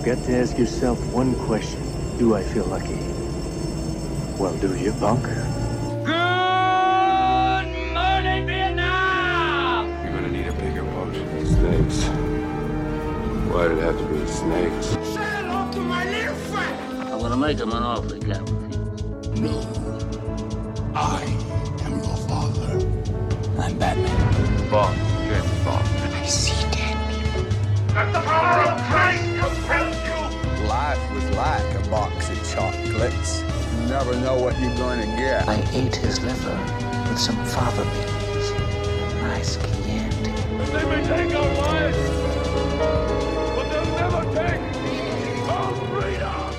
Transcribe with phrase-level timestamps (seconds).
[0.00, 1.78] You've got to ask yourself one question.
[2.16, 2.96] Do I feel lucky?
[4.40, 5.24] Well, do you, punk?
[5.24, 5.36] Good
[7.92, 9.90] morning, Vietnam!
[10.02, 11.14] You're gonna need a bigger boat.
[11.44, 12.08] Snakes.
[13.52, 14.86] Why did it have to be snakes?
[14.86, 17.02] Say hello to my little friend!
[17.12, 18.50] I'm gonna make him an offer he can't.
[19.38, 19.60] No.
[20.94, 21.24] I
[21.84, 22.72] am your father.
[23.60, 24.70] I'm Batman.
[24.70, 24.96] Bond.
[25.28, 25.86] James Bond.
[26.14, 26.69] I see dead people.
[28.00, 30.66] Let the power of Christ compel you!
[30.66, 33.42] Life was like a box of chocolates.
[33.42, 35.46] You never know what you're going to get.
[35.46, 36.58] I ate his liver
[37.08, 38.46] with some fava beans.
[39.20, 40.32] Nice Chianti.
[40.72, 41.98] They may take our lives,
[43.56, 44.62] but they'll never take
[45.48, 46.54] our freedom!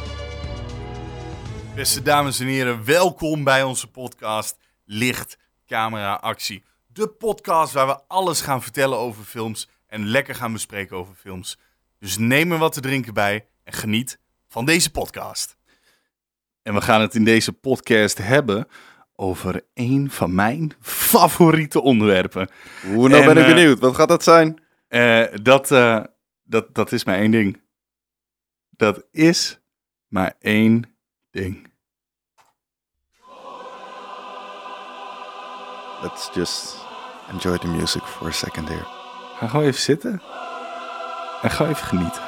[1.75, 5.37] Beste dames en heren, welkom bij onze podcast Licht,
[5.67, 6.63] Camera, Actie.
[6.87, 11.57] De podcast waar we alles gaan vertellen over films en lekker gaan bespreken over films.
[11.99, 15.57] Dus neem er wat te drinken bij en geniet van deze podcast.
[16.61, 18.67] En we gaan het in deze podcast hebben
[19.15, 22.49] over een van mijn favoriete onderwerpen.
[22.81, 23.79] Hoe nou En, ben ik eh, benieuwd.
[23.79, 24.63] Wat gaat dat zijn?
[24.87, 26.03] Eh, dat, eh,
[26.43, 27.61] dat, dat is maar één ding.
[28.69, 29.59] Dat is
[30.07, 30.95] maar één
[31.31, 31.69] ding.
[36.01, 36.75] Let's just
[37.29, 39.00] enjoy the music for a second here.
[39.41, 40.21] Ga gewoon even zitten.
[41.41, 42.21] En ga even genieten.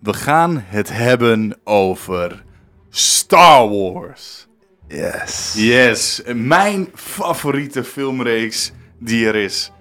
[0.00, 2.44] We gaan het hebben over
[2.90, 4.46] Star Wars.
[4.88, 5.54] Yes.
[5.56, 9.72] Yes, mijn favoriete filmreeks die er is.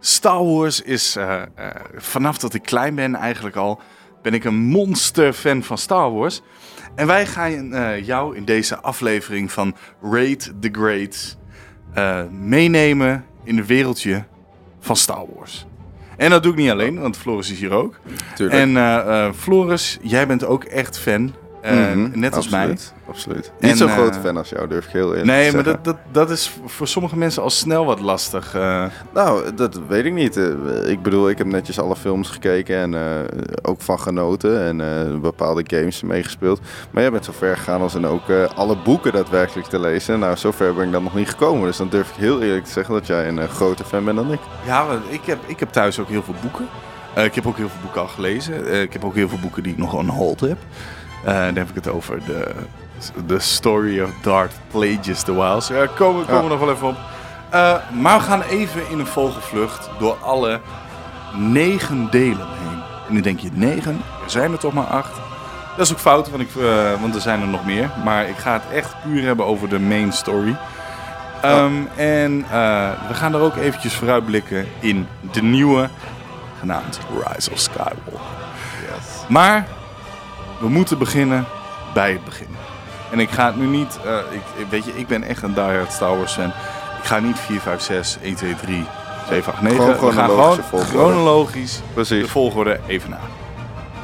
[0.00, 3.80] Star Wars is, eh, eh, vanaf dat ik klein ben eigenlijk al,
[4.22, 6.42] ben ik een monster fan van Star Wars.
[6.94, 11.36] En wij gaan eh, jou in deze aflevering van Raid the Greats
[11.94, 14.24] eh, meenemen in het wereldje
[14.80, 15.66] van Star Wars.
[16.16, 18.00] En dat doe ik niet alleen, want Floris is hier ook.
[18.34, 18.58] Tuurlijk.
[18.58, 22.60] En eh, Floris, jij bent ook echt fan, eh, Mhm, net als mij.
[22.60, 23.52] absoluut, Absoluut.
[23.60, 25.64] Niet En, zo'n eh, grote fan als jou, durf ik heel eerlijk Nee, te maar
[25.64, 25.82] zeggen.
[25.82, 28.54] dat, dat, dat is voor sommige mensen al snel wat lastig.
[28.54, 28.84] eh.
[29.14, 30.36] Nou, dat weet ik niet.
[30.36, 30.44] Eh,
[30.90, 33.00] Ik bedoel, ik heb netjes alle films gekeken en eh,
[33.62, 34.60] ook van genoten.
[34.62, 36.60] En eh, bepaalde games meegespeeld.
[36.90, 40.18] Maar jij bent zo ver gegaan als in ook eh, alle boeken daadwerkelijk te lezen.
[40.18, 41.66] Nou, zover ben ik dan nog niet gekomen.
[41.66, 44.16] Dus dan durf ik heel eerlijk te zeggen dat jij een eh, groter fan bent
[44.16, 44.40] dan ik.
[44.66, 46.66] Ja, ik heb, ik heb thuis ook heel veel boeken.
[47.14, 48.66] Eh, ik heb ook heel veel boeken al gelezen.
[48.66, 50.56] Eh, ik heb ook heel veel boeken die ik nog on hold heb.
[51.24, 52.54] Eh, dan heb ik het over de,
[53.26, 55.68] de Story of Darth Plagueis the Wilds.
[55.68, 56.96] Ja, komen, komen we nog wel even op.
[57.50, 60.60] Eh, maar we gaan even in een vogelvlucht door alle
[61.34, 62.82] negen delen heen.
[63.08, 64.00] En nu denk je, negen?
[64.24, 65.20] Er zijn er toch maar acht.
[65.76, 67.90] Dat is ook fout, want, ik, eh, want er zijn er nog meer.
[68.04, 70.56] Maar ik ga het echt puur hebben over de main story.
[71.42, 72.46] Ehm, En
[73.08, 75.88] we gaan er ook eventjes vooruitblikken in de nieuwe,
[76.58, 78.20] genaamd Rise of Skywalker.
[79.28, 79.66] Maar
[80.62, 81.44] we moeten beginnen
[81.94, 82.46] bij het begin.
[83.10, 84.18] En ik ga het nu niet, eh,
[84.58, 86.52] ik, weet je, ik ben echt een diehard Star Wars fan.
[86.98, 88.84] Ik ga niet 4, 5, 6, 1, 2, 3,
[89.28, 89.78] 7, 8, 9.
[89.78, 93.20] Gewoon we gaan gewoon chronologisch de volgorde even na.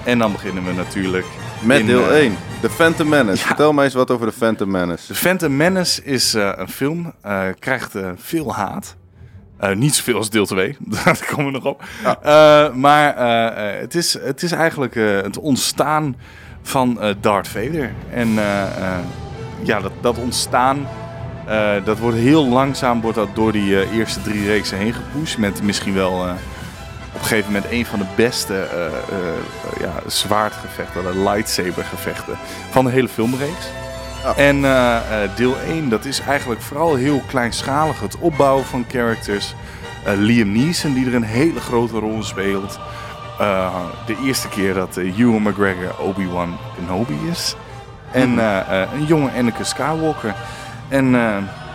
[0.04, 1.26] En dan beginnen we natuurlijk
[1.62, 3.46] Met in, deel eh, 1, The Phantom Menace.
[3.46, 5.06] Vertel mij eens wat over The Phantom Menace.
[5.06, 8.96] The Phantom Menace is eh, een film, eh, krijgt eh, veel haat.
[9.58, 11.82] Eh, niet zoveel als deel 2, daar komen we nog op.
[12.22, 16.16] Eh, maar eh, eh, het, is, het is eigenlijk eh, het ontstaan
[16.68, 17.92] van eh, Darth Vader.
[18.10, 18.98] En eh, eh,
[19.62, 20.88] ja, dat, dat ontstaan,
[21.84, 25.38] dat wordt heel langzaam wordt dat door die eerste drie reeksen heen gepusht.
[25.38, 26.20] Met misschien wel
[27.14, 32.36] op een gegeven moment een van de beste eh, ja, zwaardgevechten, de lightsaber gevechten
[32.70, 33.66] van de hele filmreeks.
[34.36, 34.60] En
[35.36, 38.00] deel 1, dat is eigenlijk vooral heel kleinschalig.
[38.00, 39.54] Het opbouwen van characters.
[40.16, 42.24] Liam Neeson, die er een hele grote rol in
[43.38, 43.74] Eh,
[44.06, 47.54] de eerste keer dat eh, Ewan McGregor Obi-Wan Kenobi is.
[48.12, 50.34] En eh, eh, een jonge Anakin Skywalker.
[50.88, 51.20] En eh,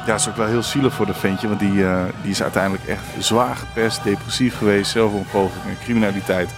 [0.05, 1.47] ja, dat is ook wel heel zielig voor de ventje.
[1.47, 4.91] Want die, eh, die is uiteindelijk echt zwaar gepest, depressief geweest.
[4.91, 6.49] Zelfontpoging, criminaliteit.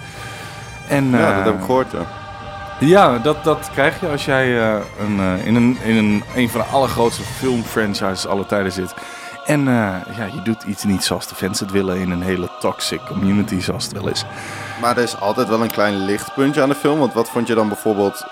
[0.87, 1.91] En, Ja, eh, dat heb ik gehoord.
[1.91, 1.99] Ja.
[2.79, 6.49] ja, dat, dat krijg je als jij eh, een, eh, in, een, in een, een
[6.49, 8.93] van de allergrootste filmfranchises aller tijden zit.
[9.45, 12.49] En eh, ja, je doet iets niet zoals de fans het willen in een hele
[12.59, 14.25] toxic community zoals het wel is.
[14.81, 16.99] Maar er is altijd wel een klein lichtpuntje aan de film.
[16.99, 18.25] Want wat vond je dan bijvoorbeeld...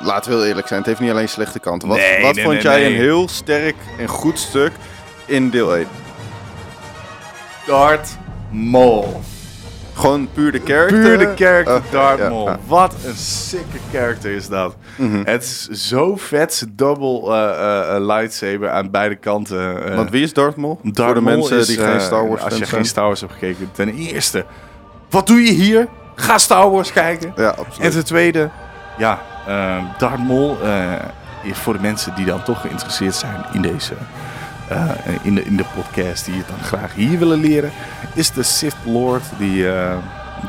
[0.00, 1.88] Laten we heel eerlijk zijn, het heeft niet alleen slechte kanten.
[1.88, 2.86] Wat, Nee, wat nee, vond nee, jij nee.
[2.86, 4.72] een heel sterk en goed stuk
[5.26, 5.86] in deel 1?
[7.66, 8.18] Darth
[8.50, 9.20] Maul.
[10.00, 11.00] Gewoon puur de character?
[11.00, 12.44] Puur de character Oh, Darth Maul.
[12.46, 12.58] ja.
[12.66, 14.74] Wat een sicke character is dat.
[15.24, 16.66] Het is zo vet.
[16.70, 19.94] Double eh, eh, eh, lightsaber aan beide kanten.
[19.96, 20.80] Want wie is Darth Maul?
[20.82, 22.84] Darth Voor de Maul mensen is, die geen Star Wars Als je geen.
[22.84, 23.68] Star Wars hebt gekeken.
[23.72, 24.44] Ten eerste,
[25.10, 25.88] wat doe je hier?
[26.14, 27.32] Ga Star Wars kijken.
[27.36, 27.92] Ja, En absoluut.
[27.92, 28.50] ten tweede,
[28.98, 29.20] ja,
[29.98, 30.92] Darth Maul, eh,
[31.52, 33.92] voor de mensen die dan toch geïnteresseerd zijn in deze,
[34.70, 34.90] eh,
[35.22, 37.70] in, de, in de podcast, die het dan graag hier willen leren,
[38.14, 39.96] is de Sith Lord die, eh,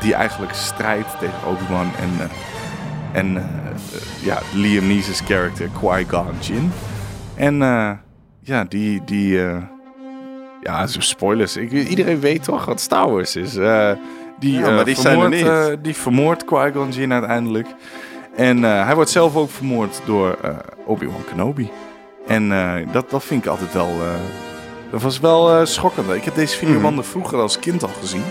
[0.00, 3.50] die eigenlijk strijdt tegen Obi-Wan en, eh, en
[4.22, 6.72] ja, Liam Neeson's character Qui-Gon Jinn.
[7.34, 7.56] En
[8.40, 9.40] ja, die, die
[10.62, 11.56] ja, zo spoilers.
[11.56, 13.52] Ik, iedereen weet toch wat Star Wars is.
[14.38, 15.46] Die, Ja, maar die zijn er vermoordt, niet.
[15.46, 17.66] eh, die vermoordt Qui-Gon Jinn uiteindelijk.
[18.36, 20.38] En hij wordt zelf ook vermoord door
[20.86, 21.70] Obi-Wan Kenobi.
[22.26, 23.88] En eh, dat, dat vind ik altijd wel...
[23.88, 24.20] eh,
[24.90, 26.10] dat was wel eh, schokkend.
[26.10, 28.24] Ik heb deze videobanden vroeger als kind al gezien.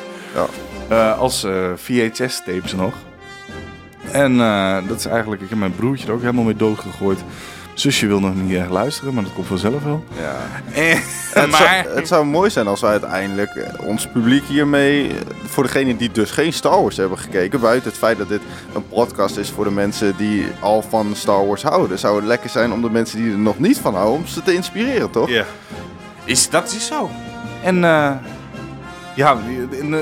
[0.90, 1.12] Ja.
[1.12, 2.94] Als VHS-tapes nog.
[4.12, 4.38] En
[4.88, 5.42] dat is eigenlijk...
[5.42, 7.20] Ik heb mijn broertje er ook helemaal mee doodgegooid.
[7.82, 10.04] Zusje wil nog niet erg luisteren, maar dat komt vanzelf wel.
[10.18, 10.36] Ja.
[10.74, 11.02] En,
[11.34, 11.84] Het, maar...
[11.84, 15.98] zou, het zou mooi zijn als we uiteindelijk eh, ons publiek hiermee, eh, voor degenen
[15.98, 18.42] die dus geen Star Wars hebben gekeken, buiten het feit dat dit
[18.74, 22.50] een podcast is voor de mensen die al van Star Wars houden, zou het lekker
[22.50, 25.30] zijn om de mensen die er nog niet van houden, om ze te inspireren, toch?
[25.30, 25.46] Ja.
[26.26, 27.10] Is, dat is zo.
[27.64, 28.12] En eh,
[29.16, 29.38] ja,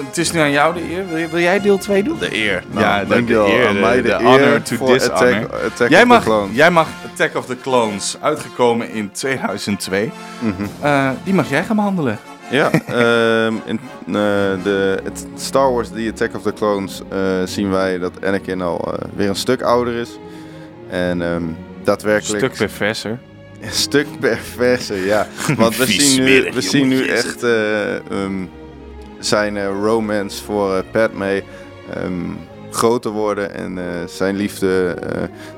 [0.05, 1.29] het is nu aan jou de eer.
[1.29, 2.17] Wil, jij deel 2 doen?
[2.19, 2.63] De eer.
[2.71, 3.47] Nou, ja, de, de dankjewel.
[3.47, 3.67] eer.
[3.67, 5.15] Aan De, mij de de eer honor to voor dishonor.
[5.17, 6.55] Attack- Attack jij, of the mag, Clones.
[6.55, 10.11] jij mag Attack of the Clones, uitgekomen in 2002.
[10.39, 10.53] Mhm.
[10.81, 12.19] Eh, die mag jij gaan behandelen.
[12.51, 14.13] Ja, ehm, in eh,
[14.63, 18.93] de, het Star Wars The Attack of the Clones eh, zien wij dat Anakin al
[19.15, 20.09] weer een stuk ouder is.
[20.89, 21.43] En ehm
[21.83, 22.43] daadwerkelijk...
[22.43, 23.19] Stuk perverser.
[23.61, 25.27] Een stuk perverser, ja.
[25.57, 28.45] Want we zien nu, smerig we zien nu echt eh, ehm,
[29.19, 31.43] zijn eh, romance voor eh, Padme
[31.93, 32.13] ehm,
[32.71, 33.53] groter worden.
[33.53, 34.95] En eh, zijn liefde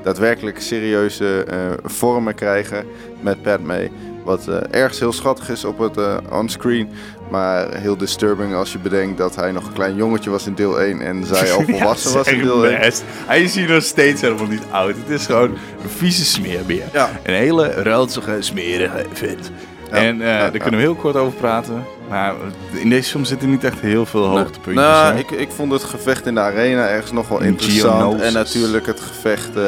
[0.02, 1.46] daadwerkelijk serieuze
[1.84, 2.86] vormen krijgen
[3.20, 3.90] met Padme.
[4.24, 5.96] Wat ergens heel schattig is op het
[6.30, 6.88] onscreen.
[7.30, 10.80] Maar heel disturbing als je bedenkt dat hij nog een klein jongetje was in deel
[10.80, 12.80] 1 en zij al volwassen Ja, was in deel 1.
[12.80, 13.02] best.
[13.26, 14.94] Hij is hier nog steeds helemaal niet oud.
[14.96, 15.50] Het is gewoon
[15.82, 16.84] een vieze smeerbeer.
[16.92, 17.10] Ja.
[17.22, 19.50] Een hele ruilzige, smerige vent.
[19.92, 21.84] En eh, daar kunnen we heel kort over praten.
[22.08, 22.34] Maar
[22.72, 24.86] in deze film zitten niet echt heel veel hoogtepuntjes.
[24.86, 28.00] Nou, ik, ik vond het gevecht in de arena ergens nog wel In interessant.
[28.00, 28.26] Geonosis.
[28.26, 29.64] En natuurlijk het gevecht eh,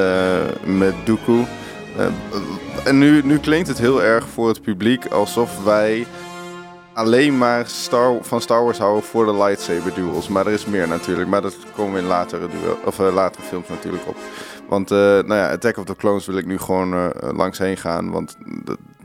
[0.65, 1.44] met Dooku.
[1.97, 2.06] Eh,
[2.85, 6.06] en nu, nu klinkt het heel erg voor het publiek alsof wij
[6.93, 10.29] alleen maar Star, van Star Wars houden voor de lightsaber duels.
[10.29, 11.29] Maar er is meer natuurlijk.
[11.29, 14.17] Maar dat komen we in latere, duel, of, latere films natuurlijk op.
[14.69, 18.11] Want eh, nou ja, Attack of the Clones wil ik nu gewoon langs heen gaan.
[18.11, 18.37] Want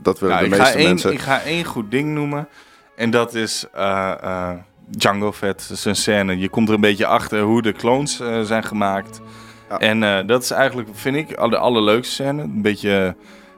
[0.02, 1.12] dat, willen Nou, de ik, ga meeste één, mensen.
[1.12, 2.48] ik ga één goed ding noemen.
[2.96, 4.50] En dat is eh, eh,
[4.90, 5.82] Django Fett.
[5.84, 6.38] Een scène.
[6.38, 9.20] Je komt er een beetje achter hoe de clones eh, zijn gemaakt.
[9.68, 9.78] Ja.
[9.78, 12.42] En dat is eigenlijk, vind ik, de allerleukste scène.
[12.42, 13.16] Een beetje...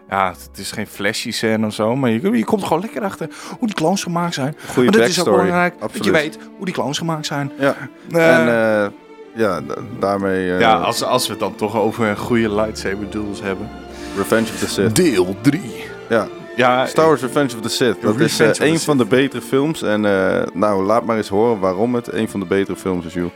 [0.09, 3.03] ja, het is geen flashy scène of zo, maar je, je komt er gewoon lekker
[3.03, 3.29] achter
[3.59, 4.57] hoe die clones gemaakt zijn.
[4.73, 7.53] Goeie maar dat is ook backstory, belangrijk, dat je weet hoe die clones gemaakt zijn.
[7.59, 7.77] Ja.
[8.11, 8.93] En
[9.35, 10.47] ja, da- daarmee...
[10.47, 13.69] ja, als, als we het dan toch over goede lightsaber duels hebben.
[14.17, 14.97] Revenge of the Sith.
[14.97, 15.82] Deel 3.
[16.09, 18.03] Ja, Ja, Star Wars Revenge of the Sith.
[18.03, 19.83] Dat is Revenge eh, the een van de betere films.
[19.83, 23.15] En eh, nou, laat maar eens horen waarom het een van de betere films is,
[23.15, 23.31] joh.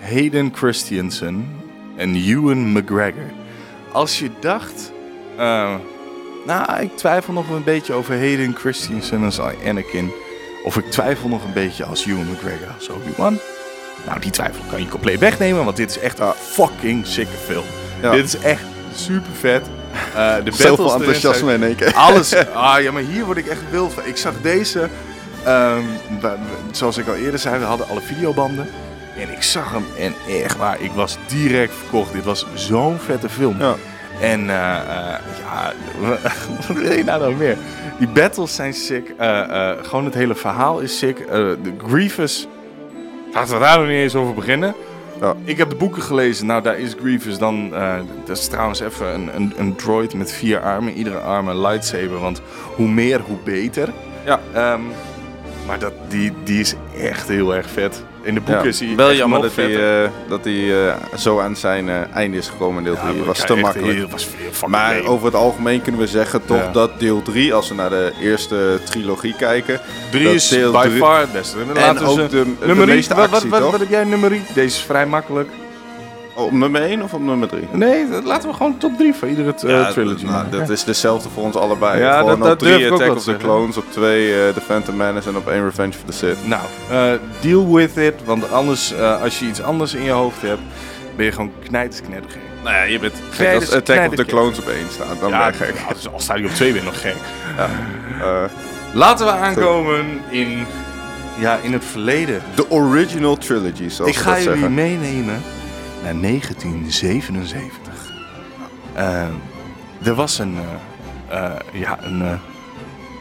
[0.00, 1.48] Hayden Christensen
[1.96, 3.30] en Ewan McGregor.
[3.92, 4.92] Als je dacht...
[5.36, 5.74] eh,
[6.46, 10.10] nou, ik twijfel nog een beetje over Hayden Christensen als Anakin.
[10.64, 13.38] Of ik twijfel nog een beetje als Ewan McGregor als Obi-Wan.
[14.06, 17.64] Nou, die twijfel kan je compleet wegnemen, want dit is echt een fucking sicke film.
[18.02, 18.10] Ja.
[18.12, 18.64] Dit is echt
[18.94, 19.62] super vet.
[20.14, 21.94] Eh de Zoveel enthousiasme in één keer.
[21.94, 22.34] alles.
[22.54, 24.02] Ah ja, maar hier word ik echt wild van.
[24.06, 24.88] Ik zag deze.
[25.44, 25.82] ehm,
[26.70, 28.68] zoals ik al eerder zei, we hadden alle videobanden.
[29.16, 32.12] En ik zag hem en echt waar, ik was direct verkocht.
[32.12, 33.56] Dit was zo'n vette film.
[33.58, 33.74] Ja.
[34.20, 35.72] En eh, eh, ja,
[36.66, 37.56] wat wil je nou nog meer?
[37.98, 39.12] Die battles zijn sick.
[39.82, 41.26] Gewoon het hele verhaal is sick.
[41.28, 42.46] De Grievous,
[43.32, 44.74] laten we daar nog niet eens over beginnen.
[45.20, 45.34] Ja.
[45.44, 46.46] Ik heb de boeken gelezen.
[46.46, 47.74] Nou, daar is Grievous dan.
[47.74, 50.92] eh, dat is trouwens even een, een, een droid met vier armen.
[50.92, 52.18] Iedere arm een lightsaber.
[52.18, 52.42] Want
[52.76, 53.88] hoe meer, hoe beter.
[54.24, 54.40] Ja.
[54.52, 54.80] Ehm,
[55.66, 58.02] maar dat, die, die is echt heel erg vet.
[58.22, 61.56] In de boeken is hij Wel jammer dat hij, eh, dat hij eh, zo aan
[61.56, 63.16] zijn eh, einde is gekomen in deel 3.
[63.18, 63.92] Ja, was te makkelijk.
[63.98, 66.70] heel- was veel Maar over het algemeen kunnen we zeggen toch Ja.
[66.72, 69.80] dat deel 3, als we naar de eerste trilogie kijken...
[70.10, 71.56] Drie dat is deel by drie- far het beste.
[71.74, 73.70] En ook de, de meeste wat, wat, actie, wat, toch?
[73.70, 74.54] wat heb jij numeriek?
[74.54, 75.48] Deze is vrij makkelijk.
[76.44, 77.68] Op nummer 1 of op nummer 3?
[77.72, 80.58] Nee, dat- laten we gewoon top 3 van iedere eh, trilogy nou, maken.
[80.58, 82.00] dat is dezelfde voor ons allebei.
[82.00, 83.36] Ja, Gewoon dat- op durf 3 ik ook Attack of the.
[83.36, 86.46] Clones, op 2 eh, The Phantom Menace en op 1 Revenge of the Sith.
[86.46, 88.14] Nou, eh, deal with it.
[88.24, 90.60] Want anders, als je iets anders in je hoofd hebt,
[91.16, 92.40] ben je gewoon knijtersknettergek.
[92.62, 94.24] Nou ja, je bent gek als Attack of the.
[94.24, 95.20] Clones op 1 staat.
[95.20, 95.74] Dan ben je gek.
[95.88, 97.16] ja, dus al sta je op 2 ben je nog gek.
[98.92, 100.66] Laten we aankomen in,
[101.38, 102.42] ja, in het verleden.
[102.54, 104.74] De original trilogy, zoals Ik ga jullie zeggen.
[104.74, 105.42] meenemen
[106.02, 108.12] naar 1977.
[108.92, 109.28] Eh,
[110.02, 110.56] er was een,
[111.28, 112.32] eh, eh, ja, een, eh,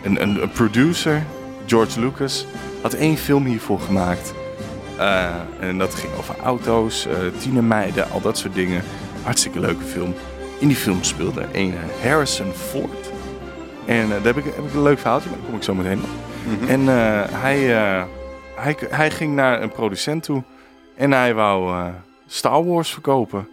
[0.04, 1.24] een, een, een producer,
[1.66, 2.46] George Lucas,
[2.82, 4.34] had één film hiervoor gemaakt.
[5.60, 7.08] En dat ging over auto's,
[7.38, 8.84] tienermeiden, al dat soort dingen.
[9.24, 10.14] Hartstikke leuke film.
[10.60, 13.12] In die film speelde een Harrison Ford.
[13.86, 16.00] En daar heb ik, heb ik een leuk verhaaltje, maar daar kom ik zo meteen
[16.04, 16.10] op.
[16.70, 17.58] En eh, hij,
[18.56, 20.44] hij, hij ging naar een producent toe
[20.96, 21.92] en hij wou
[22.32, 23.48] Star Wars verkopen.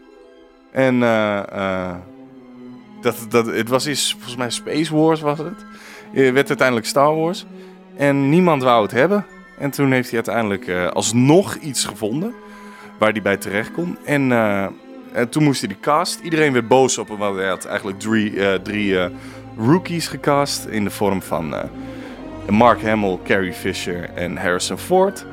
[0.71, 1.97] En eh, eh,
[3.01, 5.65] dat, dat, het was eens, volgens mij Space Wars was het.
[6.13, 7.47] Het werd uiteindelijk Star Wars.
[7.97, 9.27] En niemand wou het hebben.
[9.59, 12.35] En toen heeft hij uiteindelijk eh, alsnog iets gevonden
[12.99, 13.99] waar hij bij terecht kon.
[14.05, 14.67] En, eh,
[15.13, 16.21] en toen moest hij die cast.
[16.21, 19.11] Iedereen werd boos op hem, want hij had eigenlijk drie, eh, drie eh,
[19.59, 21.65] rookies gecast in de vorm van eh,
[22.49, 25.27] Mark Hamill, Carrie Fisher en Harrison Ford.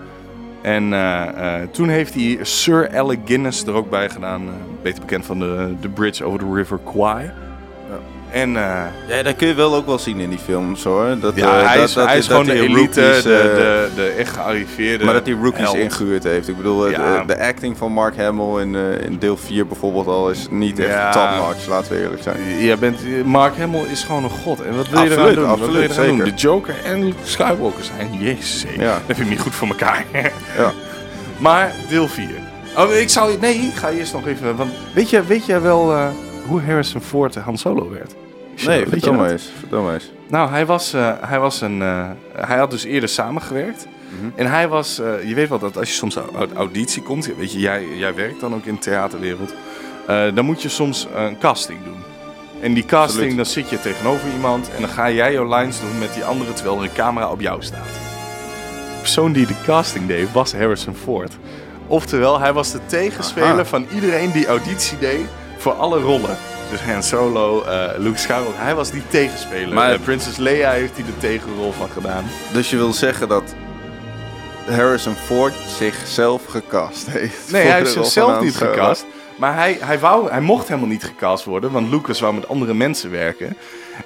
[0.63, 4.47] En eh, eh, toen heeft hij Sir Alec Guinness er ook bij gedaan.
[4.47, 7.31] eh, beter bekend van de, de bridge over de River Kwai.
[8.33, 11.19] En eh, Ja, dat kun je wel ook wel zien in die films hoor.
[11.19, 13.55] Dat, ja, eh, hij dat- is, dat- hij is gewoon de elite, rookies, de, eh,
[13.55, 16.47] de, de echt gearriveerde Maar dat hij rookies ingehuurd heeft.
[16.47, 17.23] Ik bedoel, Ja.
[17.23, 18.75] de acting van Mark Hamill in,
[19.05, 21.11] in deel 4 bijvoorbeeld al is niet echt Ja.
[21.11, 22.37] top-notch, laten we eerlijk zijn.
[22.59, 24.61] Je bent, Mark Hamill is gewoon een god.
[24.61, 25.43] En wat wil je Absoluut, doen?
[25.43, 26.17] wil absoluut, je doen?
[26.17, 28.09] De Joker en Luke Skywalker zijn.
[28.19, 28.65] Jezus.
[28.77, 28.91] Ja.
[29.07, 30.05] dat vind ik niet goed voor elkaar.
[30.57, 30.71] Ja.
[31.37, 32.25] Maar deel 4.
[32.77, 33.37] Oh, ik zou...
[33.41, 34.55] Nee, ik ga eerst nog even...
[34.55, 35.93] Want weet je, weet jij wel
[36.47, 38.13] hoe Harrison Ford Han Solo werd?
[38.65, 39.49] Nee, vertel maar eens.
[39.59, 40.11] Vertel maar eens.
[40.27, 41.81] Nou, hij was, eh, hij was een.
[41.81, 43.87] eh, hij had dus eerder samengewerkt.
[44.19, 44.29] Mhm.
[44.35, 44.99] En hij was.
[44.99, 47.29] eh, je weet wel dat als je soms uit auditie komt.
[47.37, 49.53] Weet je, jij, jij werkt dan ook in de theaterwereld.
[50.07, 51.97] dan moet je soms een casting doen.
[52.61, 53.35] En die casting, Absoluut.
[53.35, 54.69] dan zit je tegenover iemand.
[54.75, 56.53] En dan ga jij jouw lines doen met die andere.
[56.53, 57.85] Terwijl er een camera op jou staat.
[58.93, 61.37] De persoon die de casting deed was Harrison Ford.
[61.87, 63.65] Oftewel, hij was de tegenspeler Aha.
[63.65, 65.25] van iedereen die auditie deed
[65.57, 66.37] voor alle rollen.
[66.73, 69.73] Dus Han Solo, eh, Luke Skywalker, hij was die tegenspeler.
[69.73, 72.23] Maar- Maar Princess Leia heeft hij de tegenrol van gedaan.
[72.53, 73.43] Dus je wil zeggen dat
[74.69, 77.51] Harrison Ford zichzelf gecast heeft?
[77.51, 78.71] Nee, hij heeft rol zichzelf niet Solo?
[78.71, 79.05] gecast.
[79.35, 82.73] Maar hij, hij, wou, hij mocht helemaal niet gecast worden, want Lucas wou met andere
[82.73, 83.57] mensen werken.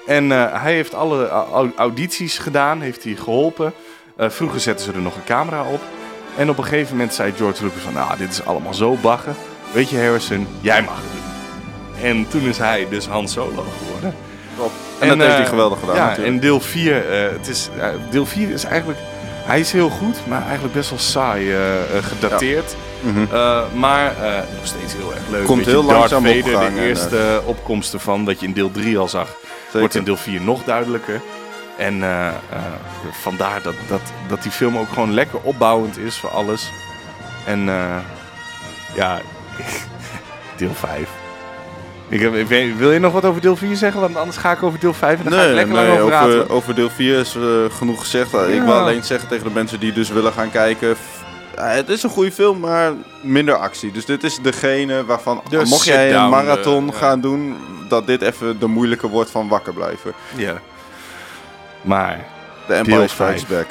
[0.07, 3.73] En eh, hij heeft alle au- audities gedaan, heeft hij geholpen.
[4.17, 5.81] Eh, vroeger zetten ze er nog een camera op.
[6.37, 9.35] En op een gegeven moment zei George Lucas van, nou, dit is allemaal zo baggen.
[9.71, 11.16] Weet je Harrison, jij mag het.
[12.01, 14.15] En toen is hij dus Han Solo geworden.
[14.99, 16.35] En dat heeft hij eh, geweldig gedaan Ja, natuurlijk.
[16.35, 18.99] en deel 4, het is, eh, deel 4 is eigenlijk...
[19.45, 22.75] Hij is heel goed, maar eigenlijk best wel saai eh, eh, gedateerd.
[23.01, 23.35] Mhm.
[23.35, 25.45] Eh, maar eh, nog steeds heel erg leuk.
[25.45, 28.45] Komt heel Darth langzaam op Vader, gang en, de eh, eerste opkomst ervan, dat je
[28.45, 29.35] in deel 3 al zag,
[29.71, 31.21] wordt in deel 4 nog duidelijker.
[31.77, 32.33] En eh, eh,
[33.11, 36.71] vandaar dat, dat, dat die film ook gewoon lekker opbouwend is voor alles.
[37.45, 37.97] En eh,
[38.95, 39.19] ja,
[40.57, 41.09] deel 5.
[42.09, 44.01] Ik heb, ik weet- wil je nog wat over deel 4 zeggen?
[44.01, 45.99] Want anders ga ik over deel 5 en dan ga ik Nee, lekker nee lang
[45.99, 46.49] over over, praten.
[46.55, 47.41] over deel 4 is eh,
[47.77, 48.33] genoeg gezegd.
[48.33, 48.63] Ik Ja.
[48.63, 50.95] wil alleen zeggen tegen de mensen die dus willen gaan kijken...
[51.55, 53.91] eh, het is een goede film, maar minder actie.
[53.91, 57.55] Dus dit is degene waarvan, De mocht jij een marathon eh, gaan doen...
[57.89, 60.13] dat dit even de moeilijke wordt van wakker blijven.
[60.35, 60.53] Ja.
[61.81, 62.25] Maar
[62.67, 63.45] The Empire Strikes.
[63.45, 63.67] Back.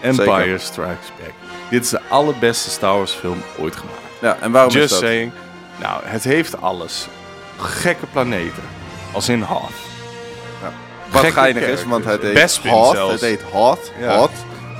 [0.00, 0.60] Empire Zeker.
[0.60, 1.32] Strikes Back.
[1.70, 3.98] Dit is de allerbeste Star Wars film ooit gemaakt.
[4.20, 5.00] Ja, en waarom Just is dat?
[5.00, 5.32] saying.
[5.80, 7.08] Nou, het heeft alles.
[7.60, 8.62] Gekke planeten.
[9.12, 9.70] Als in Hoth.
[11.10, 12.94] Wat Gekke geinig is, want het heet Bespin Hot.
[12.94, 13.12] zelfs.
[13.12, 14.16] Het heet Hot, Ja.
[14.16, 14.30] Hot.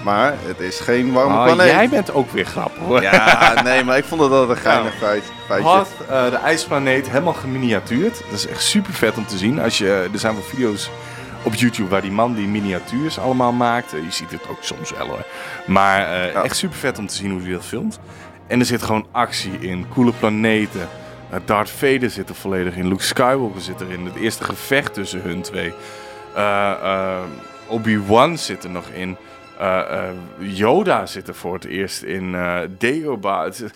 [0.05, 1.71] Maar het is geen warme Ah, planeet.
[1.73, 3.03] jij bent ook weer grappig hoor.
[3.03, 4.99] Ja, nee, maar ik vond het altijd een geinig Ja.
[5.07, 5.69] feit, feitje.
[5.69, 8.19] Hoth, eh, de ijsplaneet, helemaal geminiatuurd.
[8.31, 9.61] Dat is echt super vet om te zien.
[9.61, 10.91] Als je, er zijn wel video's
[11.43, 13.93] op YouTube waar die man die miniatuurs allemaal maakt.
[13.95, 15.25] Eh, je ziet het ook soms wel hoor.
[15.67, 16.43] Maar eh, Ja.
[16.43, 17.99] echt super vet om te zien hoe hij dat filmt.
[18.47, 19.87] En er zit gewoon actie in.
[19.95, 20.89] Coole planeten.
[21.31, 22.89] Eh, Darth Vader zit er volledig in.
[22.89, 24.05] Luke Skywalker zit erin.
[24.05, 25.73] Het eerste gevecht tussen hun twee.
[26.35, 27.23] Eh, eh,
[27.67, 29.17] Obi-Wan zit er nog in.
[30.39, 32.33] Yoda zit er voor het eerst in.
[32.79, 33.45] Dagobah.
[33.45, 33.71] Het is,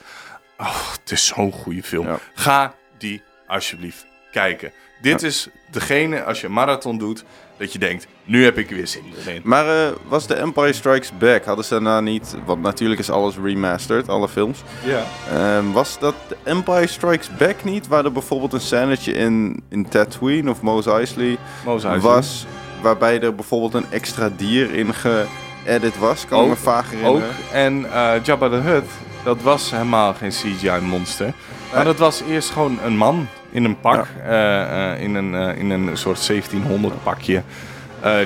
[0.59, 2.07] oh, het is zo'n goede film.
[2.07, 2.19] Ja.
[2.35, 4.73] Ga die alsjeblieft kijken.
[5.05, 7.25] Dit is degene, als je een marathon doet,
[7.57, 9.41] dat je denkt, nu heb ik er weer zin in.
[9.45, 12.37] Maar eh, was de Empire Strikes Back, hadden ze daarna niet...
[12.45, 14.63] Want natuurlijk is alles remastered, alle films.
[14.85, 15.03] Ja.
[15.33, 17.89] Ehm, was dat de Empire Strikes Back niet?
[17.89, 22.01] Waar er bijvoorbeeld een scènetje in, in Tatooine of Mos Eisley Mos Eisley.
[22.13, 22.47] was...
[22.83, 26.27] Waarbij er bijvoorbeeld een extra dier in geëdit was.
[26.27, 27.01] Kan ik me Ook- vaag Ook.
[27.01, 27.35] herinneren.
[27.53, 28.87] En eh, Jabba the Hutt,
[29.25, 31.33] dat was helemaal geen CGI-monster.
[31.75, 34.07] Maar dat was eerst gewoon een man in een pak.
[34.25, 37.43] eh, eh, in, een, eh, in een soort 1700 pakje.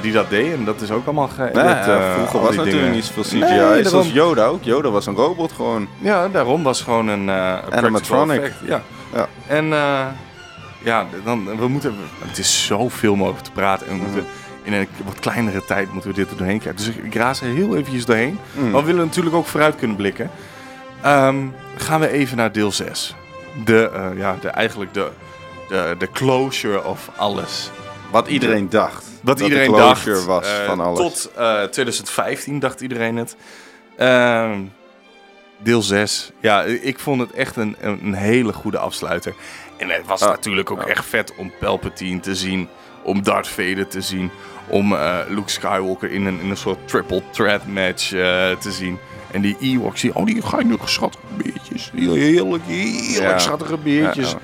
[0.03, 0.53] die dat deed.
[0.55, 1.55] En dat is ook allemaal geëdit.
[1.55, 1.75] Nee,
[2.15, 2.91] vroeger was natuurlijk dingen.
[2.91, 3.39] niet zoveel CGI.
[3.39, 4.13] Nee, Zoals.
[4.13, 4.63] Yoda ook.
[4.63, 5.89] Yoda was een robot gewoon.
[5.99, 8.41] Ja, daarom was gewoon een practical Animatronic.
[8.41, 8.83] effect, Ja.
[9.15, 9.29] Ja.
[9.47, 9.65] En
[10.85, 11.95] ja, dan, we moeten,
[12.27, 13.87] het is zoveel over te praten.
[13.87, 14.25] En we moeten
[14.63, 16.85] in een wat kleinere tijd moeten we dit er doorheen krijgen.
[16.85, 18.39] Dus ik, ik raas er heel eventjes doorheen.
[18.53, 18.71] Mm.
[18.71, 20.31] Maar we willen natuurlijk ook vooruit kunnen blikken.
[21.03, 21.37] Ehm,
[21.77, 23.15] gaan we even naar deel 6.
[23.65, 25.11] De, eh, ja, de, eigenlijk de,
[25.69, 27.71] de, de closure of alles.
[28.11, 29.05] Wat iedereen dacht.
[29.23, 30.25] Wat dat iedereen dacht.
[30.25, 30.99] was eh, van alles.
[30.99, 33.37] Tot eh, 2015 dacht iedereen het.
[33.97, 34.61] Ehm,
[35.59, 36.31] deel 6.
[36.41, 39.35] Ja, ik vond het echt een, een, hele goede afsluiter.
[39.77, 40.87] En het was Ah, natuurlijk ook ja.
[40.87, 42.69] echt vet om Palpatine te zien.
[43.03, 44.31] Om Darth Vader te zien.
[44.69, 48.99] Om eh, Luke Skywalker in een, in een soort triple threat match eh, te zien.
[49.31, 51.91] En die Ewoks, die, oh die geinige schattige beertjes.
[51.95, 53.39] Die heerlijk, heerlijk Ja.
[53.39, 54.31] schattige beertjes.
[54.31, 54.39] Ja,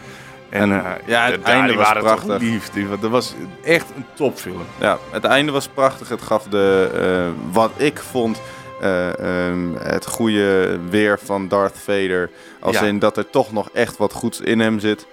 [0.50, 0.58] ja.
[0.60, 2.48] En eh, ja, het einde die was waren toch prachtig.
[2.48, 2.70] lief.
[2.70, 4.62] Die- Dat was echt een topfilm.
[4.80, 6.08] Ja, het einde was prachtig.
[6.08, 6.90] Het gaf de,
[7.34, 8.40] eh, wat ik vond,
[8.80, 12.30] eh, ehm, het goede weer van Darth Vader.
[12.60, 15.06] Als in dat er toch nog echt wat goeds in hem zit.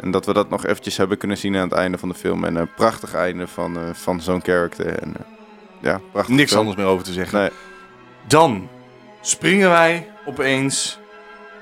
[0.00, 2.44] En dat we dat nog eventjes hebben kunnen zien aan het einde van de film.
[2.44, 4.86] En een prachtig einde van, van zo'n character.
[4.86, 5.14] En,
[5.80, 6.34] ja, prachtig.
[6.34, 6.60] Niks film.
[6.60, 7.38] anders meer over te zeggen.
[7.38, 7.50] Nee.
[8.26, 8.68] Dan
[9.20, 10.98] springen wij opeens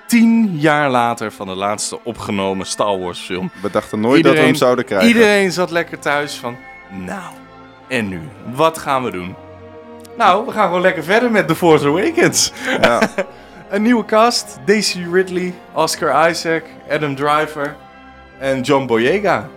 [0.06, 3.50] tien jaar later van de laatste opgenomen Star Wars film.
[3.62, 5.08] We dachten nooit dat we hem zouden krijgen.
[5.08, 6.56] Iedereen zat lekker thuis van,
[6.90, 7.32] nou,
[7.88, 8.20] en nu?
[8.54, 9.34] Wat gaan we doen?
[10.16, 12.52] Nou, we gaan gewoon lekker verder met The Force Awakens.
[12.80, 13.00] Ja.
[13.70, 14.58] Een nieuwe cast.
[14.64, 17.76] Daisy Ridley, Oscar Isaac, Adam Driver
[18.38, 19.48] en John Boyega.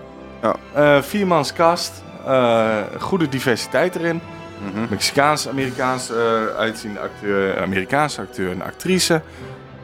[0.42, 0.56] Ja.
[0.74, 2.04] Eh, viermans cast.
[2.26, 4.22] Eh, goede diversiteit erin.
[4.60, 4.86] Mhm.
[4.90, 9.22] Mexicaans, Amerikaans eh uitziende acteur, Amerikaanse acteur en actrice.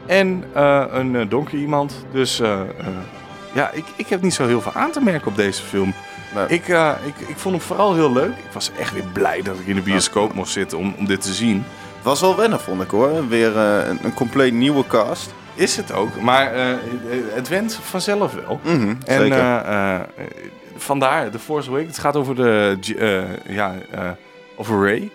[0.06, 1.94] En eh, een eh, donker iemand.
[2.12, 2.36] Dus
[3.52, 5.94] ja, ik, ik heb niet zo heel veel aan te merken op deze film.
[6.34, 6.44] Nee.
[6.48, 6.68] Ik,
[7.04, 8.30] ik, ik vond hem vooral heel leuk.
[8.36, 11.20] Ik was echt weer blij dat ik in de bioscoop mocht zitten om, om dit
[11.20, 11.56] te zien.
[11.96, 13.28] Het was wel wennen, vond ik hoor.
[13.28, 15.34] Weer een, een compleet nieuwe cast.
[15.54, 16.52] Is het ook, maar
[17.34, 18.60] het went vanzelf wel.
[18.62, 20.06] Mhm, En zeker.
[20.76, 22.78] vandaar, The Force Awakens, het gaat over de,
[23.48, 23.74] ja,
[24.56, 25.10] over Ray.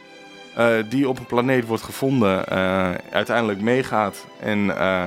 [0.56, 5.06] eh, die op een planeet wordt gevonden, eh, uiteindelijk meegaat en eh,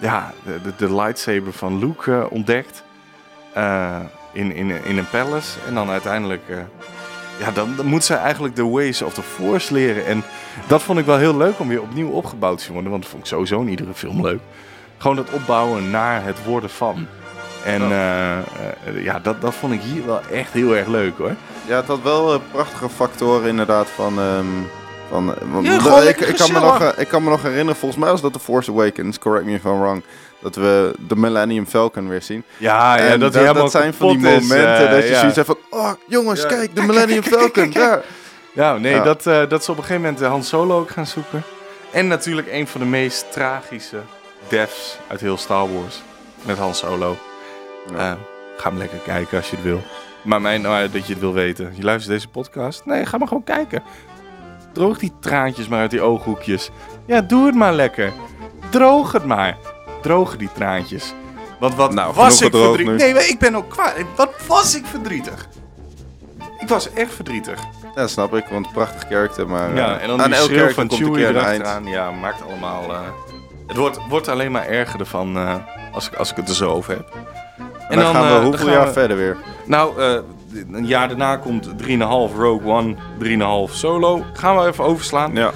[0.00, 2.84] ja, de, de, lightsaber van Luke ontdekt.
[4.32, 5.58] in, in, in een palace.
[5.66, 6.42] En dan uiteindelijk,
[7.38, 10.06] ja, dan, dan moet zij eigenlijk de ways of the Force leren.
[10.06, 10.22] En
[10.66, 12.90] dat vond ik wel heel leuk om weer opnieuw opgebouwd te worden.
[12.90, 14.40] Want dat vond ik sowieso in iedere film leuk.
[14.98, 17.06] Gewoon dat opbouwen naar het worden van.
[17.66, 18.42] En eh, eh,
[18.94, 21.34] ja, dat, dat vond ik hier wel echt heel erg leuk hoor.
[21.66, 24.18] Ja, het had wel eh, prachtige factoren inderdaad van...
[24.18, 24.46] ehm,
[25.10, 28.00] van want Ja, gewoon ik, ik, kan me nog, ik kan me nog herinneren, volgens
[28.00, 30.02] mij was dat The Force Awakens, correct me if I'm wrong,
[30.40, 32.44] dat we de Millennium Falcon weer zien.
[32.56, 35.18] Ja, en dat, dat zijn van die momenten dat je ja.
[35.18, 36.48] zoiets hebt van, oh jongens, Ja.
[36.48, 38.02] kijk, de Millennium Falcon, daar.
[38.52, 39.02] Ja, nee, Ja.
[39.02, 41.42] Dat, eh, dat ze op een gegeven moment Han Solo ook gaan zoeken.
[41.90, 44.00] En natuurlijk een van de meest tragische
[44.48, 46.02] deaths uit heel Star Wars.
[46.42, 47.16] Met Han Solo.
[47.92, 48.10] Ja.
[48.10, 48.16] Eh,
[48.56, 49.80] ga hem lekker kijken als je het wil.
[50.22, 51.72] Maar mijn, nou, dat je het wil weten.
[51.76, 52.84] Je luistert deze podcast?
[52.84, 53.82] Nee, ga maar gewoon kijken.
[54.72, 56.70] Droog die traantjes maar uit die ooghoekjes.
[57.06, 58.12] Ja, doe het maar lekker.
[58.70, 59.56] Droog het maar.
[60.02, 61.14] Droog die traantjes.
[61.60, 62.86] Want wat Nou, was ik verdrietig.
[62.92, 62.96] nu.
[62.98, 63.94] Nee, maar ik ben ook kwaad.
[64.16, 65.48] Wat was ik verdrietig?
[66.58, 67.60] Ik was echt verdrietig.
[67.94, 70.58] Ja, snap ik, want prachtig character, maar Ja, eh, en dan aan die elk schreeuw
[70.58, 71.84] character van komt Chewie keer erachteraan.
[71.86, 72.82] Ja, maakt allemaal...
[72.92, 73.00] eh,
[73.66, 75.36] het wordt, wordt alleen maar erger ervan
[75.92, 77.16] als, ik, als ik het er zo over heb.
[77.88, 79.36] En dan, gaan we eh, hoeveel jaar verder weer?
[79.64, 80.18] Nou, eh,
[80.72, 82.96] een jaar daarna komt 3,5 Rogue One,
[83.68, 84.24] 3,5 Solo.
[84.32, 85.34] Gaan we even overslaan.
[85.34, 85.50] Ja.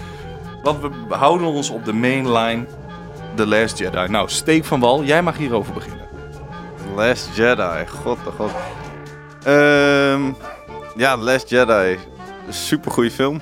[0.62, 2.66] Want we houden ons op de mainline,
[3.35, 4.09] The Last Jedi.
[4.09, 6.09] Nou, Steek van Wal, jij mag hierover beginnen.
[6.95, 8.51] Last Jedi, god de god.
[9.45, 10.33] Ehm,
[10.97, 11.99] ja, Last Jedi,
[12.49, 13.40] super goede film.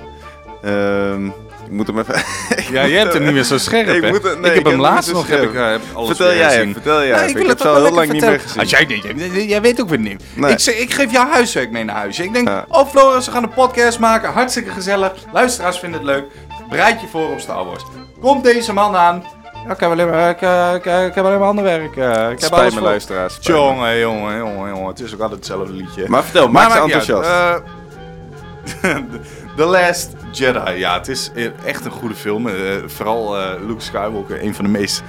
[0.61, 1.29] Ehm,
[1.69, 2.15] ik moet hem even...
[2.75, 4.09] Ja, jij hebt hem niet meer zo scherp, Ik hè?
[4.09, 5.65] moet nee, ik ik heb heb hem hem laatst nog heb ik, scherp.
[5.65, 7.33] eh, heb alles vertel jij even, vertel jij even.
[7.33, 8.59] wil Ik heb het al heel lang niet meer gezien.
[8.61, 10.23] Als jij, jij, jij weet ook weer niet.
[10.35, 10.51] Nee.
[10.51, 12.19] Ik, ik geef jou huiswerk mee naar huis.
[12.19, 12.65] Ik denk, Ja.
[12.67, 14.31] oh Floris, we gaan een podcast maken.
[14.31, 15.11] Hartstikke gezellig.
[15.33, 16.23] Luisteraars vinden het leuk.
[16.69, 17.83] Bereid je voor op Star Wars.
[18.21, 19.23] Komt deze man aan.
[19.65, 21.95] Ja, ik heb alleen maar, ik, eh, ik, eh, ik heb alleen maar ander werk.
[21.95, 23.37] ik heb Spijt me, luisteraars.
[23.41, 24.87] Jongen, jongen, jongen, jongen.
[24.87, 26.05] Het is ook altijd hetzelfde liedje.
[26.07, 26.83] Maar vertel, maak ze uit.
[26.91, 27.29] enthousiast.
[27.29, 27.55] Eh,
[29.57, 30.71] The Last Jedi.
[30.71, 32.47] Ja, het is eh, echt een goede film.
[32.47, 32.53] Eh,
[32.85, 35.03] vooral eh, Luke Skywalker, een van de meest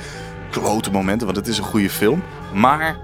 [0.51, 1.27] klote momenten.
[1.27, 2.23] Want het is een goede film.
[2.55, 2.97] Maar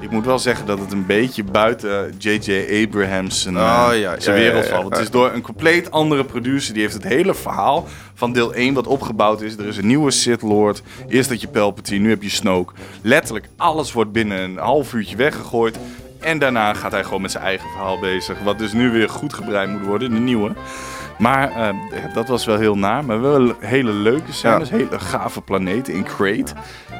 [0.00, 2.84] ik moet wel zeggen dat het een beetje buiten J.J.
[2.84, 4.82] Abrams zijn, eh, Oh, ja, zijn ja, wereld valt.
[4.82, 4.88] ja.
[4.88, 6.72] Het is door een compleet andere producer.
[6.74, 9.56] Die heeft het hele verhaal van deel 1 wat opgebouwd is.
[9.56, 10.82] Er is een nieuwe Sith Lord.
[11.08, 12.72] Eerst had je Palpatine, nu heb je Snoke.
[13.02, 15.78] Letterlijk alles wordt binnen een half uurtje weggegooid.
[16.20, 18.36] En daarna gaat hij gewoon met zijn eigen verhaal bezig.
[18.42, 20.52] Wat dus nu weer goed gebreid moet worden, de nieuwe.
[21.18, 21.68] Maar eh,
[22.14, 23.04] dat was wel heel naar.
[23.04, 24.70] Maar wel hele leuke scènes.
[24.70, 26.52] Hele gave planeten in Crate.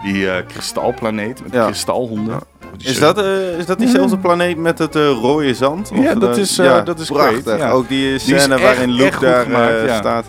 [0.02, 1.64] Die eh, kristalplaneet met Ja.
[1.66, 2.38] kristalhonden.
[2.76, 5.90] Die Is dat, eh, is dat diezelfde planeet met het rode zand?
[5.90, 7.58] Of Ja, dat is, dat is prachtig.
[7.58, 7.70] Ja.
[7.70, 9.96] Ook die scène waarin Luke daar gemaakt, ja.
[9.96, 10.24] staat.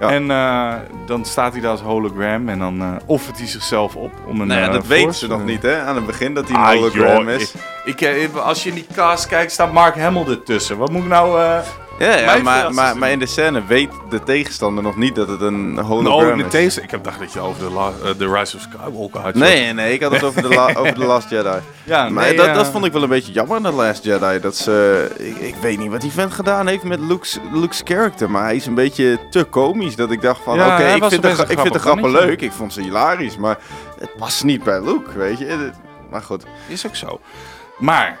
[0.00, 0.82] En, ja.
[1.06, 4.46] Dan staat hij daar als hologram en dan offert hij zichzelf op om een.
[4.46, 5.80] nou ja, eh, dat weten ze nog niet, hè?
[5.80, 7.54] Aan het begin dat hij een Ah, hologram joh, is.
[7.84, 10.76] Ik, ik, als je in die cast kijkt, staat Mark Hamill ertussen.
[10.78, 11.40] Wat moet ik nou...
[12.06, 15.78] Ja, maar, maar, maar in de scène weet de tegenstander nog niet dat het een
[15.78, 16.78] hologram nou, in de is.
[16.78, 19.34] Ik heb dacht dat je over de, la- eh, The Rise of Skywalker had.
[19.34, 21.48] Nee, nee, ik had het over de, la- over de Last Jedi.
[21.84, 24.04] Ja, Maar nee, dat, eh, dat vond ik wel een beetje jammer in The Last
[24.04, 24.40] Jedi.
[24.40, 28.30] Dat ze, ik, ik weet niet wat die vent gedaan heeft met Luke's, Luke's character.
[28.30, 29.96] Maar hij is een beetje te komisch.
[29.96, 32.40] Dat ik dacht van, Ja, oké, ik, was vind de, ik vind de grappen leuk.
[32.40, 33.36] Ik vond ze hilarisch.
[33.36, 33.58] Maar
[33.98, 35.70] het past niet bij Luke, weet je.
[36.10, 36.44] Maar goed.
[36.68, 37.20] Is ook zo.
[37.78, 38.18] Maar...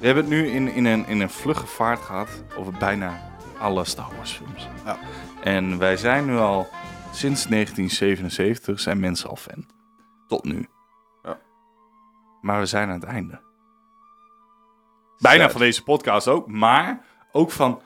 [0.00, 3.20] We hebben het nu in, in, een, in een vlugge vaart gehad over bijna
[3.58, 4.68] alle Star Wars films.
[4.84, 4.98] Ja.
[5.42, 6.68] En wij zijn nu al...
[7.12, 9.66] Sinds 1977 zijn mensen al fan.
[10.28, 10.68] Tot nu.
[11.22, 11.38] Ja.
[12.40, 13.40] Maar we zijn aan het einde.
[15.18, 17.82] Bijna van deze podcast ook, maar ook van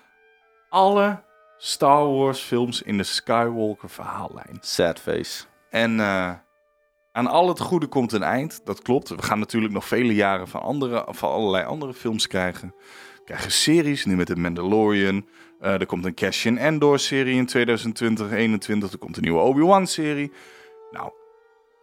[0.68, 1.22] alle
[1.58, 4.58] Star Wars films in de Skywalker verhaallijn.
[4.60, 5.44] Sad face.
[5.70, 6.32] En eh,
[7.14, 9.08] aan al het goede komt een eind, dat klopt.
[9.08, 12.74] We gaan natuurlijk nog vele jaren van, andere, van allerlei andere films krijgen.
[13.16, 15.26] We krijgen series, nu met de Mandalorian.
[15.60, 18.92] Eh, er komt een Cassian Andor serie in 2020, 2021.
[18.92, 20.32] Er komt een nieuwe Obi-Wan serie.
[20.90, 21.12] Nou,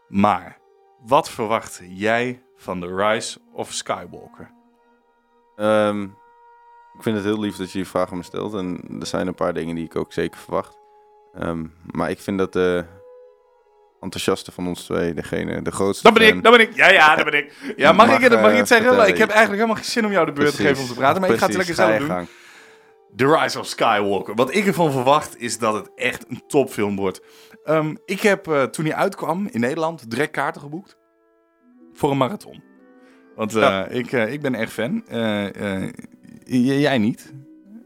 [0.08, 0.58] maar
[1.00, 4.52] wat verwacht jij van The Rise of Skywalker?
[5.56, 6.04] Ehm,
[6.94, 8.54] ik vind het heel lief dat je die vraag me stelt.
[8.54, 10.78] En er zijn een paar dingen die ik ook zeker verwacht.
[11.34, 12.86] Ehm, maar ik vind dat de
[14.02, 16.76] enthousiaste van ons twee, degene, de grootste Dat ben fan- ik, dat ben ik.
[16.76, 17.54] Ja, ja, dat ben ik.
[17.76, 18.88] Ja, mag, Mag, ik, het, mag ik eh, het zeggen?
[18.88, 19.12] vertellen.
[19.14, 21.22] Ik heb eigenlijk helemaal geen zin om jou de beurt te geven om te praten.
[21.22, 22.28] Maar ik ga het lekker zelf doen.
[23.16, 24.36] The Rise of Skywalker.
[24.36, 27.22] Wat ik ervan verwacht is dat het echt een topfilm wordt.
[27.64, 30.98] Ehm, ik heb eh, toen hij uitkwam in Nederland direct kaarten geboekt
[31.94, 32.64] voor een marathon.
[33.36, 33.88] Want eh, Ja.
[33.88, 35.04] ik, ik ben echt fan.
[36.46, 37.34] Jij niet.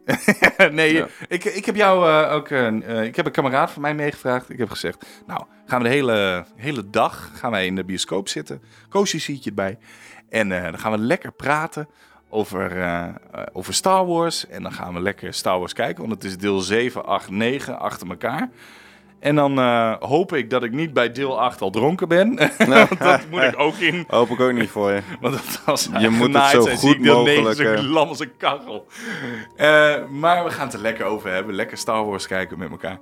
[0.71, 1.07] nee, Ja.
[1.27, 2.49] ik, ik heb jou eh, ook.
[2.49, 4.49] eh, ik heb een kameraad van mij meegevraagd.
[4.49, 8.27] Ik heb gezegd: Nou, gaan we de hele, hele dag gaan wij in de bioscoop
[8.27, 8.61] zitten.
[8.89, 9.77] Koosje ziet je erbij.
[10.29, 11.87] En eh, dan gaan we lekker praten
[12.29, 12.71] over,
[13.53, 14.47] over Star Wars.
[14.47, 16.01] En dan gaan we lekker Star Wars kijken.
[16.07, 18.49] Want het is deel 7, 8, 9 achter elkaar.
[19.19, 22.35] En dan eh, hoop ik dat ik niet bij deel 8 al dronken ben.
[22.99, 24.05] Dat moet ik ook in.
[24.07, 25.01] Hoop ik ook niet voor je.
[25.21, 27.83] Want dat als Je moet het zo goed ik mogelijk, zo eh.
[27.83, 28.87] lam als een kachel.
[29.55, 31.55] Eh, maar we gaan het er lekker over hebben.
[31.55, 32.99] Lekker Star Wars kijken met elkaar.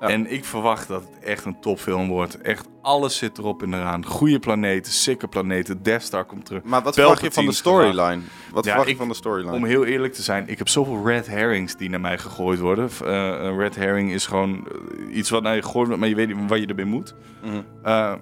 [0.00, 2.40] En ik verwacht dat het echt een topfilm wordt.
[2.40, 4.06] Echt alles zit erop en eraan.
[4.06, 5.82] Goede planeten, sikke planeten.
[5.82, 6.62] Death Star komt terug.
[6.62, 8.20] Maar wat verwacht je van de storyline?
[8.52, 9.52] Wat Ja, verwacht je ik- van de storyline?
[9.52, 12.88] Om heel eerlijk te zijn, ik heb zoveel red herrings die naar mij gegooid worden.
[13.04, 14.68] Eh, een red herring is gewoon
[15.08, 17.14] eh, iets wat naar je gegooid wordt, maar je weet niet wat je ermee moet.
[17.44, 17.62] Mhm.
[17.82, 18.14] Eh,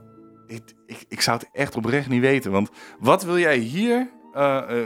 [0.47, 2.51] ik, ik, ik zou het echt oprecht niet weten.
[2.51, 4.11] Want wat wil jij hier?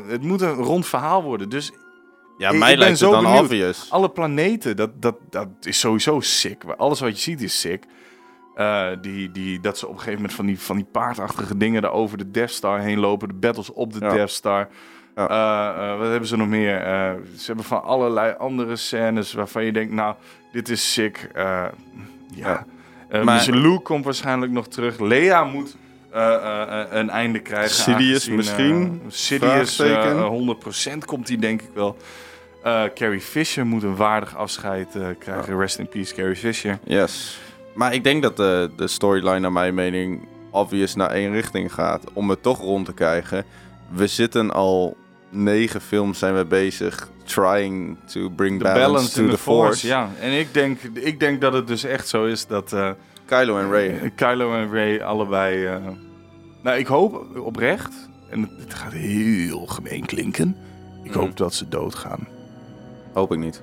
[0.07, 1.49] Het moet een rond verhaal worden.
[1.49, 1.73] Dus
[2.43, 3.43] ja, mij ik lijkt het zo dan benieuwd.
[3.43, 3.87] obvious.
[3.91, 6.65] alle planeten, dat, dat, dat is sowieso sick.
[6.77, 7.85] Alles wat je ziet is sick.
[8.55, 11.83] Eh, die, die, dat ze op een gegeven moment van die, van die paardachtige dingen
[11.83, 13.29] daar over de Death Star heen lopen.
[13.29, 14.13] De battles op de Ja.
[14.13, 14.69] Death Star.
[15.17, 15.29] Ja.
[15.29, 16.79] Eh, eh, wat hebben ze nog meer?
[17.37, 20.15] Ze hebben van allerlei andere scènes waarvan je denkt, nou,
[20.53, 21.31] dit is sick.
[21.35, 21.73] Ja.
[22.35, 22.67] Ja.
[23.25, 24.99] Maar- dus Luke komt waarschijnlijk nog terug.
[24.99, 25.77] Lea moet
[26.91, 27.71] een einde krijgen.
[27.71, 29.03] Sidious misschien?
[29.09, 30.23] Sidious, eh, Vraagteken?
[30.23, 31.97] 100% komt hij denk ik wel.
[32.63, 35.59] Eh, Carrie Fisher moet een waardig afscheid eh, krijgen.
[35.59, 36.79] Rest in peace, Carrie Fisher.
[36.85, 37.39] Yes.
[37.75, 42.05] Maar ik denk dat de, de storyline, naar mijn mening, obvious naar één richting gaat.
[42.13, 43.45] Om het toch rond te krijgen.
[43.91, 44.97] We zitten al
[45.31, 47.11] negen films zijn we bezig.
[47.25, 49.67] Trying to bring balance, balance, to in the, the force.
[49.69, 49.87] force.
[49.87, 52.91] Ja, en ik denk, ik denk dat het dus echt zo is dat eh,
[53.25, 54.13] Kylo en Ray.
[54.17, 55.79] Kylo en Ray allebei...
[56.63, 57.93] nou, ik hoop oprecht,
[58.31, 60.57] en het, het gaat heel gemeen klinken...
[61.05, 61.19] Ik Mhm.
[61.19, 62.29] hoop dat ze doodgaan.
[63.13, 63.63] Hoop ik niet.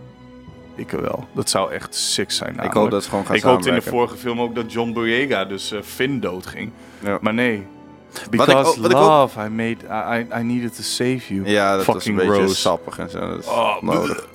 [0.75, 1.27] Ik wel.
[1.33, 2.59] Dat zou echt sick zijn.
[2.59, 4.93] Ik hoop dat ze gewoon gaan Ik hoopte in de vorige film ook dat John
[4.93, 6.71] Boyega, dus eh, Finn, doodging.
[6.99, 7.17] Ja.
[7.21, 7.67] Maar nee.
[8.11, 9.77] Wat ik Because ik love, I, made,
[10.19, 11.49] I, I needed to save you.
[11.49, 12.55] Ja, dat was een Fucking beetje Rose.
[12.55, 13.19] sappig en zo.
[13.19, 14.27] Dat is Oh, nodig.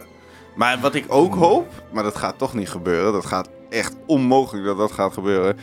[0.55, 3.13] Maar wat ik ook hoop, maar dat gaat toch niet gebeuren.
[3.13, 5.57] Dat gaat echt onmogelijk dat dat gaat gebeuren.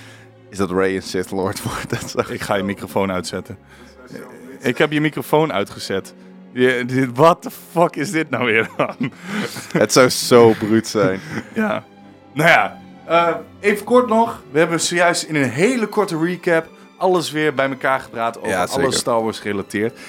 [0.49, 2.13] Is dat Ray een Sith Lord wordt.
[2.15, 3.57] Dat Ik ga je microfoon uitzetten.
[4.59, 6.13] Ik heb je microfoon uitgezet.
[6.53, 9.11] Dit, what the fuck is dit nou weer dan?
[9.71, 11.19] Het zou zo bruut zijn.
[11.53, 11.83] ja.
[12.33, 14.43] Nou ja, eh, even kort nog.
[14.51, 18.63] We hebben zojuist in een hele korte recap alles weer bij elkaar gepraat over Ja,
[18.63, 19.99] alles Star Wars gerelateerd.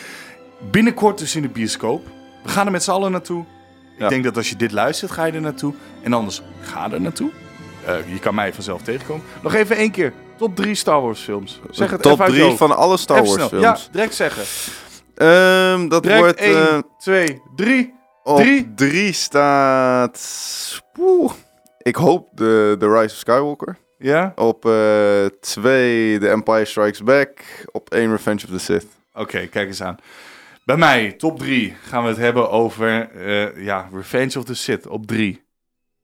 [0.70, 2.06] Binnenkort dus in de bioscoop.
[2.42, 3.40] We gaan er met z'n allen naartoe.
[3.94, 4.08] Ik Ja.
[4.08, 5.74] denk dat als je dit luistert, ga je er naartoe.
[6.02, 7.30] En anders ga er naartoe.
[7.86, 9.24] Eh, je kan mij vanzelf tegenkomen.
[9.42, 10.12] Nog even één keer.
[10.36, 11.60] Top 3 Star Wars films.
[11.70, 12.58] Zeg het Top even uit je 3 hoofd.
[12.58, 13.64] van alle Star Wars films.
[13.64, 14.42] Ja, direct zeggen.
[15.22, 16.40] Ehm, dat Direct wordt...
[16.40, 17.94] 1, eh, 2, 3.
[18.22, 18.74] op drie.
[18.74, 20.82] 3 staat...
[20.92, 21.32] Poeh.
[21.78, 23.76] Ik hoop de, de Rise of Skywalker.
[23.98, 24.32] Ja?
[24.36, 24.60] Op
[25.40, 27.44] 2 The Empire Strikes Back.
[27.72, 28.86] Op 1 Revenge of the Sith.
[29.14, 29.96] Oké, kijk eens aan.
[30.64, 34.86] Bij mij, top 3, gaan we het hebben over eh, ja, Revenge of the Sith
[34.86, 35.44] op 3.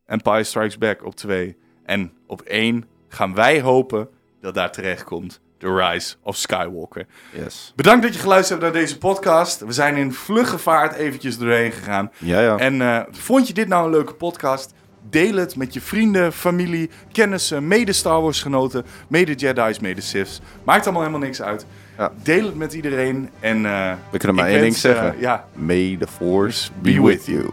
[0.07, 1.57] Empire Strikes Back op 2.
[1.85, 4.09] En op 1 gaan wij hopen
[4.41, 7.07] dat daar terecht komt The Rise of Skywalker.
[7.33, 7.73] Yes.
[7.77, 9.61] Bedankt dat je geluisterd hebt naar deze podcast.
[9.61, 12.11] We zijn in vlugge vaart eventjes doorheen gegaan.
[12.19, 12.57] Ja, ja.
[12.57, 14.73] En eh, vond je dit nou een leuke podcast?
[15.11, 20.41] Deel het met je vrienden, familie, kennissen, mede Star Wars genoten, mede Jedi's, mede Siths.
[20.65, 21.67] Maakt allemaal helemaal niks uit.
[21.99, 22.13] Ja.
[22.23, 23.31] Deel het met iedereen.
[23.41, 25.21] En, eh, We kunnen maar één ding wens, eh, zeggen.
[25.21, 27.51] ja, May the Force be, with you.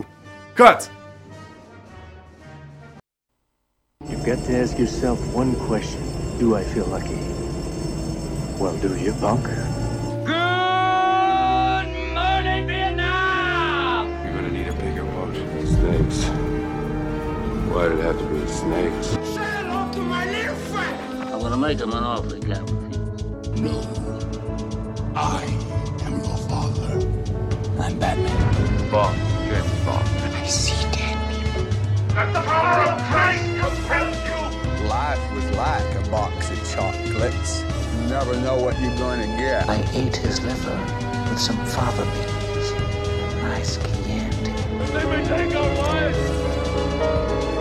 [0.54, 0.90] cut!
[4.08, 6.02] You've got to ask yourself one question.
[6.40, 7.35] Do I feel lucky?
[8.58, 9.44] Well, do you, punk?
[9.44, 10.32] Good
[12.14, 14.08] morning, Vietnam!
[14.24, 15.36] You're gonna need a bigger boat.
[15.66, 16.24] Snakes.
[17.70, 19.08] Why did it have to be snakes?
[19.08, 21.24] Say hello to my little friend!
[21.34, 22.90] I'm gonna make him an offer, Captain.
[23.62, 23.82] No.
[25.16, 25.44] I
[26.06, 26.94] am your father.
[27.84, 28.90] I'm Batman.
[28.90, 29.18] Bond,
[29.50, 30.08] James Bond.
[30.08, 31.66] I see dead people.
[32.16, 34.88] Let the power of Christ compel you!
[34.88, 37.64] Life was like a box of chocolates.
[38.06, 39.68] You never know what you're going to get.
[39.68, 40.78] I ate his liver
[41.28, 44.52] with some fava beans and nice Chianti.
[44.94, 47.55] They may take our lives,